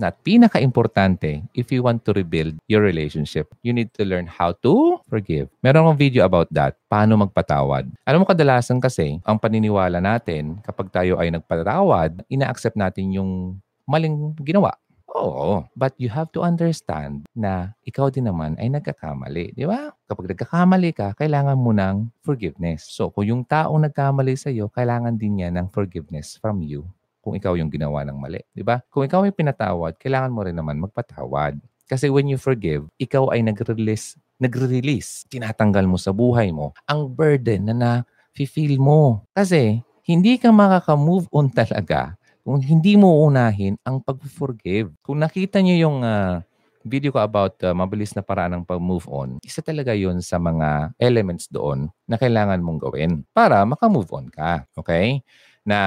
not, 0.00 0.16
pinaka-importante, 0.24 1.44
if 1.52 1.68
you 1.68 1.84
want 1.84 2.02
to 2.08 2.16
rebuild 2.16 2.56
your 2.66 2.80
relationship, 2.80 3.52
you 3.60 3.76
need 3.76 3.92
to 3.94 4.02
learn 4.08 4.24
how 4.24 4.56
to 4.64 4.98
forgive. 5.06 5.52
Meron 5.60 5.84
akong 5.84 6.00
video 6.00 6.24
about 6.24 6.48
that, 6.50 6.80
paano 6.88 7.20
magpatawad. 7.20 7.86
Alam 8.08 8.24
mo 8.24 8.26
kadalasan 8.26 8.80
kasi, 8.80 9.20
ang 9.22 9.36
paniniwala 9.36 10.00
natin, 10.00 10.58
kapag 10.64 10.88
tayo 10.88 11.20
ay 11.20 11.28
nagpatawad, 11.28 12.24
ina-accept 12.32 12.74
natin 12.74 13.12
yung 13.12 13.60
maling 13.84 14.32
ginawa. 14.40 14.72
Oo, 15.10 15.66
but 15.74 15.90
you 15.98 16.06
have 16.06 16.30
to 16.30 16.38
understand 16.38 17.26
na 17.34 17.74
ikaw 17.82 18.14
din 18.14 18.30
naman 18.30 18.54
ay 18.62 18.70
nagkakamali, 18.70 19.58
di 19.58 19.66
ba? 19.66 19.90
Kapag 20.06 20.30
nagkakamali 20.30 20.90
ka, 20.94 21.18
kailangan 21.18 21.58
mo 21.58 21.74
ng 21.74 22.14
forgiveness. 22.22 22.86
So, 22.86 23.10
kung 23.10 23.26
yung 23.26 23.42
taong 23.42 23.90
nagkamali 23.90 24.38
sa 24.38 24.54
iyo, 24.54 24.70
kailangan 24.70 25.18
din 25.18 25.42
niya 25.42 25.50
ng 25.50 25.66
forgiveness 25.74 26.38
from 26.38 26.62
you 26.62 26.86
kung 27.30 27.38
ikaw 27.38 27.54
yung 27.54 27.70
ginawa 27.70 28.02
ng 28.02 28.18
mali, 28.18 28.42
di 28.50 28.66
ba? 28.66 28.82
Kung 28.90 29.06
ikaw 29.06 29.22
ay 29.22 29.30
pinatawad, 29.30 29.94
kailangan 30.02 30.34
mo 30.34 30.42
rin 30.42 30.58
naman 30.58 30.82
magpatawad. 30.82 31.62
Kasi 31.86 32.10
when 32.10 32.26
you 32.26 32.34
forgive, 32.34 32.90
ikaw 32.98 33.30
ay 33.30 33.46
nag-release, 33.46 34.18
nagre-release, 34.42 35.30
tinatanggal 35.30 35.86
mo 35.86 35.94
sa 35.94 36.10
buhay 36.10 36.50
mo 36.50 36.74
ang 36.90 37.06
burden 37.06 37.70
na 37.70 37.74
na-feel 37.78 38.82
mo. 38.82 39.22
Kasi 39.30 39.78
hindi 40.02 40.42
ka 40.42 40.50
makaka-move 40.50 41.30
on 41.30 41.54
talaga 41.62 42.18
kung 42.42 42.58
hindi 42.58 42.98
mo 42.98 43.22
unahin 43.30 43.78
ang 43.86 44.02
pag-forgive. 44.02 44.90
Kung 45.06 45.22
nakita 45.22 45.62
niyo 45.62 45.86
yung 45.86 46.02
uh, 46.02 46.42
video 46.82 47.14
ko 47.14 47.22
about 47.22 47.62
uh, 47.62 47.70
mabilis 47.70 48.10
na 48.18 48.26
paraan 48.26 48.58
ng 48.58 48.66
pag-move 48.66 49.06
on, 49.06 49.38
isa 49.46 49.62
talaga 49.62 49.94
yun 49.94 50.18
sa 50.18 50.42
mga 50.42 50.98
elements 50.98 51.46
doon 51.46 51.94
na 52.10 52.18
kailangan 52.18 52.58
mong 52.58 52.90
gawin 52.90 53.22
para 53.30 53.62
maka-move 53.62 54.10
on 54.10 54.26
ka. 54.26 54.66
Okay? 54.74 55.22
Na 55.64 55.78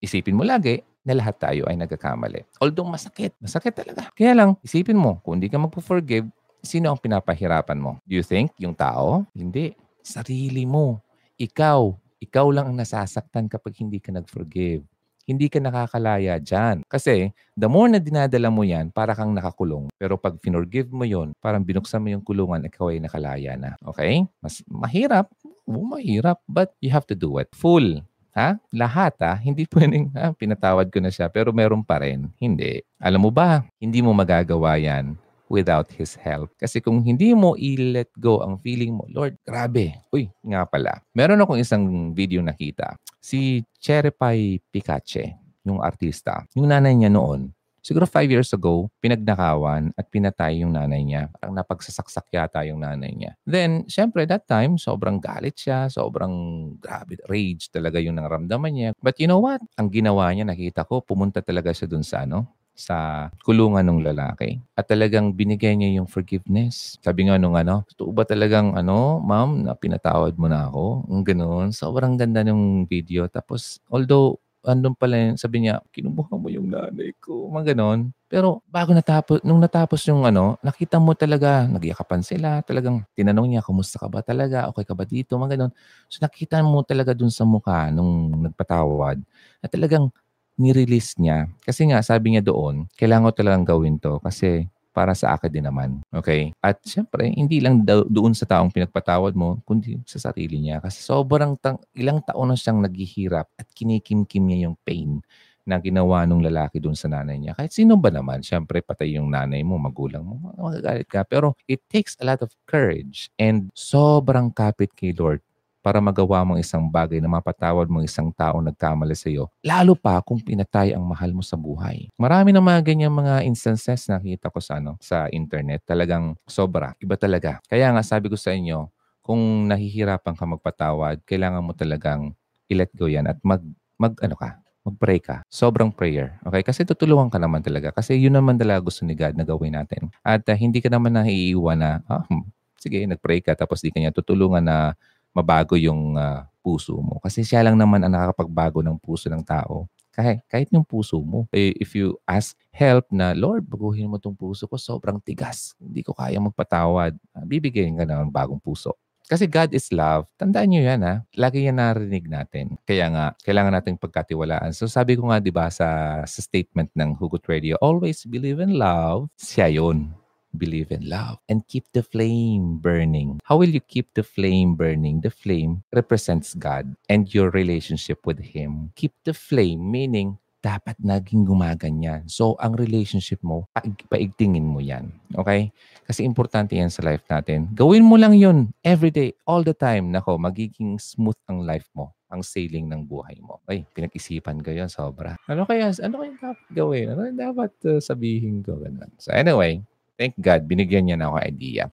isipin 0.00 0.36
mo 0.36 0.44
lagi 0.46 0.80
na 1.04 1.12
lahat 1.16 1.36
tayo 1.36 1.68
ay 1.68 1.76
nagkakamali. 1.76 2.48
Although 2.58 2.88
masakit, 2.88 3.36
masakit 3.36 3.76
talaga. 3.76 4.08
Kaya 4.16 4.32
lang, 4.32 4.56
isipin 4.64 4.96
mo, 4.96 5.20
kung 5.20 5.36
hindi 5.36 5.52
ka 5.52 5.60
magpo-forgive, 5.60 6.26
sino 6.64 6.88
ang 6.88 7.00
pinapahirapan 7.00 7.76
mo? 7.76 8.00
Do 8.08 8.16
you 8.16 8.24
think 8.24 8.56
yung 8.56 8.72
tao? 8.72 9.28
Hindi. 9.36 9.76
Sarili 10.00 10.64
mo. 10.64 11.04
Ikaw. 11.36 11.80
Ikaw 12.24 12.46
lang 12.48 12.72
ang 12.72 12.76
nasasaktan 12.80 13.52
kapag 13.52 13.76
hindi 13.84 14.00
ka 14.00 14.16
nag-forgive 14.16 14.88
hindi 15.24 15.48
ka 15.48 15.58
nakakalaya 15.60 16.36
dyan. 16.36 16.84
Kasi 16.84 17.32
the 17.56 17.68
more 17.68 17.88
na 17.88 18.00
dinadala 18.00 18.52
mo 18.52 18.62
yan, 18.62 18.92
para 18.92 19.16
kang 19.16 19.32
nakakulong. 19.32 19.88
Pero 19.96 20.20
pag 20.20 20.36
finorgive 20.40 20.92
mo 20.92 21.08
yon 21.08 21.32
parang 21.40 21.64
binuksan 21.64 22.00
mo 22.00 22.12
yung 22.12 22.24
kulungan, 22.24 22.64
ikaw 22.64 22.92
ay 22.92 23.00
nakalaya 23.00 23.56
na. 23.56 23.76
Okay? 23.80 24.24
Mas 24.44 24.60
mahirap. 24.68 25.32
Oo, 25.64 25.84
mahirap. 25.96 26.44
But 26.44 26.76
you 26.84 26.92
have 26.92 27.08
to 27.08 27.16
do 27.16 27.40
it. 27.40 27.48
Full. 27.56 28.04
Ha? 28.34 28.58
Lahat 28.74 29.14
ha? 29.22 29.38
Hindi 29.38 29.64
pwedeng, 29.72 30.10
ha? 30.18 30.34
pinatawad 30.34 30.90
ko 30.90 30.98
na 30.98 31.14
siya, 31.14 31.30
pero 31.30 31.54
meron 31.54 31.86
pa 31.86 32.02
rin. 32.02 32.26
Hindi. 32.42 32.82
Alam 32.98 33.26
mo 33.26 33.30
ba, 33.30 33.62
hindi 33.78 34.02
mo 34.02 34.10
magagawa 34.10 34.74
yan 34.74 35.14
without 35.46 35.86
His 35.94 36.18
help. 36.18 36.50
Kasi 36.58 36.82
kung 36.82 36.98
hindi 36.98 37.30
mo 37.30 37.54
i-let 37.54 38.10
go 38.18 38.42
ang 38.42 38.58
feeling 38.58 38.98
mo, 38.98 39.06
Lord, 39.06 39.38
grabe. 39.46 39.94
Uy, 40.10 40.26
nga 40.42 40.66
pala. 40.66 40.98
Meron 41.14 41.38
akong 41.38 41.62
isang 41.62 42.10
video 42.10 42.42
nakita. 42.42 42.98
Si 43.22 43.62
Cherepay 43.78 44.58
Picache, 44.74 45.38
yung 45.62 45.78
artista. 45.78 46.42
Yung 46.58 46.68
nanay 46.68 46.98
niya 46.98 47.14
noon, 47.14 47.53
siguro 47.84 48.08
five 48.08 48.32
years 48.32 48.50
ago, 48.56 48.88
pinagnakawan 49.04 49.92
at 49.94 50.08
pinatay 50.08 50.64
yung 50.64 50.72
nanay 50.72 51.04
niya. 51.04 51.28
Parang 51.36 51.52
napagsasaksak 51.52 52.32
yata 52.32 52.64
yung 52.64 52.80
nanay 52.80 53.12
niya. 53.12 53.36
Then, 53.44 53.84
syempre, 53.86 54.24
that 54.24 54.48
time, 54.48 54.80
sobrang 54.80 55.20
galit 55.20 55.60
siya, 55.60 55.92
sobrang 55.92 56.32
grabe, 56.80 57.20
rage 57.28 57.68
talaga 57.68 58.00
yung 58.00 58.16
naramdaman 58.16 58.72
niya. 58.72 58.90
But 59.04 59.20
you 59.20 59.28
know 59.28 59.44
what? 59.44 59.60
Ang 59.76 59.92
ginawa 59.92 60.32
niya, 60.32 60.48
nakita 60.48 60.88
ko, 60.88 61.04
pumunta 61.04 61.44
talaga 61.44 61.70
siya 61.76 61.86
dun 61.86 62.02
sa 62.02 62.24
ano, 62.24 62.48
sa 62.74 63.30
kulungan 63.46 63.86
ng 63.86 64.02
lalaki. 64.02 64.58
At 64.74 64.90
talagang 64.90 65.30
binigay 65.38 65.78
niya 65.78 66.02
yung 66.02 66.10
forgiveness. 66.10 66.98
Sabi 66.98 67.30
nga 67.30 67.38
nung 67.38 67.54
ano, 67.54 67.86
totoo 67.94 68.10
ba 68.10 68.26
talagang 68.26 68.74
ano, 68.74 69.22
ma'am, 69.22 69.62
na 69.62 69.78
pinatawad 69.78 70.34
mo 70.34 70.50
na 70.50 70.66
ako? 70.66 71.06
Ang 71.06 71.22
ganoon. 71.22 71.68
Sobrang 71.70 72.18
ganda 72.18 72.42
ng 72.42 72.84
video. 72.90 73.30
Tapos, 73.30 73.78
although, 73.86 74.42
andun 74.64 74.96
pala 74.96 75.16
yun, 75.16 75.34
sabi 75.36 75.64
niya, 75.64 75.84
kinubuha 75.92 76.34
mo 76.34 76.48
yung 76.48 76.72
nanay 76.72 77.12
ko. 77.20 77.52
Mga 77.52 77.76
ganon. 77.76 78.10
Pero 78.26 78.64
bago 78.66 78.90
natapos, 78.96 79.44
nung 79.46 79.62
natapos 79.62 80.02
yung 80.10 80.26
ano, 80.26 80.58
nakita 80.64 80.98
mo 80.98 81.14
talaga, 81.14 81.68
nagyakapan 81.68 82.24
sila. 82.24 82.64
Talagang 82.66 83.04
tinanong 83.14 83.54
niya, 83.54 83.62
kumusta 83.62 84.00
ka 84.00 84.08
ba 84.10 84.24
talaga? 84.24 84.66
Okay 84.72 84.84
ka 84.88 84.94
ba 84.96 85.04
dito? 85.06 85.38
Mga 85.38 85.54
ganon. 85.54 85.72
So 86.10 86.18
nakita 86.24 86.64
mo 86.64 86.82
talaga 86.82 87.14
dun 87.14 87.30
sa 87.30 87.46
mukha 87.46 87.92
nung 87.94 88.42
nagpatawad 88.50 89.22
na 89.62 89.66
talagang 89.70 90.10
ni-release 90.58 91.18
niya. 91.18 91.50
Kasi 91.66 91.90
nga, 91.90 92.02
sabi 92.02 92.34
niya 92.34 92.42
doon, 92.46 92.86
kailangan 92.94 93.30
ko 93.30 93.32
talagang 93.34 93.64
gawin 93.66 93.96
to 93.98 94.18
kasi 94.22 94.70
para 94.94 95.10
sa 95.18 95.34
akin 95.34 95.50
din 95.50 95.66
naman. 95.66 95.98
Okay? 96.14 96.54
At 96.62 96.78
syempre, 96.86 97.26
hindi 97.34 97.58
lang 97.58 97.82
do- 97.82 98.06
doon 98.06 98.30
sa 98.30 98.46
taong 98.46 98.70
pinagpatawad 98.70 99.34
mo, 99.34 99.58
kundi 99.66 99.98
sa 100.06 100.30
sarili 100.30 100.62
niya. 100.62 100.78
Kasi 100.78 101.02
sobrang 101.02 101.58
tang- 101.58 101.82
ilang 101.98 102.22
taon 102.22 102.54
na 102.54 102.56
siyang 102.56 102.78
naghihirap 102.78 103.50
at 103.58 103.66
kinikimkim 103.74 104.46
niya 104.46 104.70
yung 104.70 104.78
pain 104.86 105.18
na 105.64 105.80
ginawa 105.80 106.28
nung 106.28 106.44
lalaki 106.44 106.76
doon 106.76 106.94
sa 106.94 107.08
nanay 107.08 107.40
niya. 107.40 107.56
Kahit 107.56 107.72
sino 107.72 107.96
ba 107.96 108.12
naman, 108.12 108.44
syempre 108.44 108.84
patay 108.84 109.16
yung 109.16 109.32
nanay 109.32 109.64
mo, 109.64 109.80
magulang 109.80 110.22
mo, 110.22 110.52
magagalit 110.60 111.08
ka. 111.08 111.24
Pero 111.24 111.56
it 111.64 111.80
takes 111.88 112.14
a 112.20 112.24
lot 112.28 112.44
of 112.44 112.52
courage 112.68 113.32
and 113.40 113.72
sobrang 113.72 114.52
kapit 114.52 114.92
kay 114.92 115.16
Lord 115.16 115.40
para 115.84 116.00
magawa 116.00 116.40
mong 116.48 116.64
isang 116.64 116.88
bagay 116.88 117.20
na 117.20 117.28
mapatawad 117.28 117.84
mong 117.92 118.08
isang 118.08 118.32
tao 118.32 118.56
nagkamali 118.64 119.12
sa 119.12 119.28
iyo, 119.28 119.52
lalo 119.60 119.92
pa 119.92 120.24
kung 120.24 120.40
pinatay 120.40 120.96
ang 120.96 121.04
mahal 121.04 121.36
mo 121.36 121.44
sa 121.44 121.60
buhay. 121.60 122.08
Marami 122.16 122.56
na 122.56 122.64
mga 122.64 122.80
ganyan 122.80 123.12
mga 123.12 123.44
instances 123.44 124.08
na 124.08 124.16
nakita 124.16 124.48
ko 124.48 124.64
sa, 124.64 124.80
ano, 124.80 124.96
sa 125.04 125.28
internet. 125.28 125.84
Talagang 125.84 126.40
sobra. 126.48 126.96
Iba 126.96 127.20
talaga. 127.20 127.60
Kaya 127.68 127.92
nga 127.92 128.00
sabi 128.00 128.32
ko 128.32 128.40
sa 128.40 128.56
inyo, 128.56 128.88
kung 129.20 129.68
nahihirapan 129.68 130.32
ka 130.32 130.44
magpatawad, 130.48 131.20
kailangan 131.28 131.60
mo 131.60 131.76
talagang 131.76 132.32
i-let 132.72 132.88
go 132.96 133.04
yan 133.04 133.28
at 133.28 133.36
mag, 133.44 133.60
mag 134.00 134.16
ano 134.24 134.36
ka, 134.40 134.56
mag-pray 134.84 135.20
ka. 135.20 135.44
Sobrang 135.48 135.92
prayer. 135.92 136.40
Okay? 136.44 136.64
Kasi 136.64 136.84
tutulungan 136.88 137.28
ka 137.28 137.36
naman 137.36 137.60
talaga. 137.60 137.92
Kasi 137.92 138.16
yun 138.16 138.36
naman 138.36 138.56
talaga 138.56 138.84
gusto 138.84 139.04
ni 139.04 139.16
God 139.16 139.36
na 139.36 139.44
gawin 139.44 139.76
natin. 139.76 140.12
At 140.20 140.44
uh, 140.48 140.56
hindi 140.56 140.80
ka 140.80 140.92
naman 140.92 141.16
naiiwan 141.16 141.76
na, 141.80 141.90
ah, 142.04 142.24
hmm, 142.28 142.44
sige, 142.76 143.08
nag-pray 143.08 143.40
ka 143.40 143.56
tapos 143.56 143.80
di 143.80 143.88
ka 143.88 143.96
niya 143.96 144.12
tutulungan 144.12 144.60
na 144.60 144.92
mabago 145.34 145.74
yung 145.74 146.14
uh, 146.14 146.46
puso 146.64 146.96
mo. 146.96 147.20
Kasi 147.20 147.44
siya 147.44 147.60
lang 147.66 147.76
naman 147.76 148.00
ang 148.00 148.14
nakakapagbago 148.14 148.80
ng 148.80 148.96
puso 148.96 149.28
ng 149.28 149.44
tao. 149.44 149.90
Kahit, 150.14 150.46
kahit 150.46 150.70
yung 150.70 150.86
puso 150.86 151.18
mo. 151.18 151.50
Eh, 151.50 151.74
if 151.82 151.92
you 151.98 152.14
ask 152.24 152.54
help 152.70 153.10
na, 153.10 153.34
Lord, 153.34 153.66
baguhin 153.66 154.06
mo 154.06 154.16
tong 154.22 154.38
puso 154.38 154.70
ko, 154.70 154.78
sobrang 154.78 155.18
tigas. 155.18 155.74
Hindi 155.82 156.06
ko 156.06 156.14
kaya 156.14 156.38
magpatawad. 156.38 157.18
Uh, 157.34 157.44
bibigyan 157.44 157.98
ka 157.98 158.06
ng 158.06 158.30
bagong 158.30 158.62
puso. 158.62 158.94
Kasi 159.24 159.48
God 159.48 159.72
is 159.72 159.88
love. 159.90 160.28
Tandaan 160.36 160.68
nyo 160.70 160.84
yan 160.84 161.00
ha. 161.02 161.24
Lagi 161.34 161.64
yan 161.64 161.80
narinig 161.80 162.28
natin. 162.28 162.76
Kaya 162.84 163.08
nga, 163.08 163.24
kailangan 163.42 163.74
nating 163.80 163.98
pagkatiwalaan. 163.98 164.70
So 164.76 164.86
sabi 164.86 165.16
ko 165.18 165.32
nga, 165.32 165.40
di 165.40 165.50
ba, 165.50 165.72
sa, 165.72 166.20
sa 166.28 166.40
statement 166.44 166.92
ng 166.94 167.16
Hugot 167.16 167.42
Radio, 167.48 167.74
always 167.80 168.22
believe 168.28 168.60
in 168.60 168.76
love. 168.76 169.32
Siya 169.40 169.72
yun 169.72 170.14
believe 170.56 170.90
in 170.94 171.08
love, 171.08 171.38
and 171.48 171.66
keep 171.66 171.84
the 171.92 172.02
flame 172.02 172.78
burning. 172.78 173.40
How 173.44 173.58
will 173.58 173.70
you 173.70 173.82
keep 173.82 174.14
the 174.14 174.22
flame 174.22 174.74
burning? 174.74 175.20
The 175.20 175.34
flame 175.34 175.82
represents 175.92 176.54
God 176.54 176.94
and 177.10 177.28
your 177.32 177.50
relationship 177.50 178.24
with 178.26 178.40
Him. 178.40 178.94
Keep 178.94 179.12
the 179.26 179.34
flame, 179.34 179.90
meaning 179.90 180.38
dapat 180.64 180.96
naging 180.96 181.44
gumaganyan. 181.44 182.24
So, 182.24 182.56
ang 182.56 182.80
relationship 182.80 183.44
mo, 183.44 183.68
paigtingin 184.08 184.64
mo 184.64 184.80
yan. 184.80 185.12
Okay? 185.36 185.68
Kasi 186.08 186.24
importante 186.24 186.72
yan 186.72 186.88
sa 186.88 187.04
life 187.04 187.28
natin. 187.28 187.68
Gawin 187.76 188.00
mo 188.00 188.16
lang 188.16 188.32
yun 188.32 188.72
every 188.80 189.12
day, 189.12 189.36
all 189.44 189.60
the 189.60 189.76
time. 189.76 190.08
Nako, 190.08 190.40
magiging 190.40 190.96
smooth 190.96 191.36
ang 191.52 191.68
life 191.68 191.92
mo 191.92 192.16
ang 192.32 192.42
sailing 192.42 192.90
ng 192.90 193.06
buhay 193.06 193.38
mo. 193.38 193.62
Ay, 193.70 193.86
pinag-isipan 193.94 194.58
ko 194.58 194.74
yun, 194.74 194.90
sobra. 194.90 195.38
Ano 195.46 195.62
kaya, 195.68 195.94
ano 196.02 196.18
kaya 196.18 196.34
dapat 196.34 196.58
gawin? 196.74 197.06
Ano 197.14 197.20
dapat 197.30 197.72
uh, 197.86 198.02
sabihin 198.02 198.58
ko? 198.64 198.74
Ganun. 198.82 199.12
So 199.22 199.30
anyway, 199.30 199.84
Thank 200.18 200.38
God, 200.38 200.70
binigyan 200.70 201.10
niya 201.10 201.18
na 201.18 201.26
ako 201.26 201.38
idea. 201.42 201.82